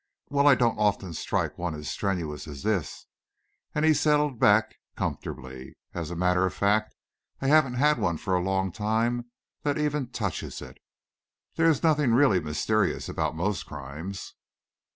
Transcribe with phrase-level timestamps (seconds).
[0.29, 3.05] "Well, I don't often strike one as strenuous as this,"
[3.75, 5.75] and he settled back comfortably.
[5.93, 6.95] "As a matter of fact,
[7.39, 9.29] I haven't had one for a long time
[9.61, 10.79] that even touches it.
[11.55, 14.33] There is nothing really mysterious about most crimes."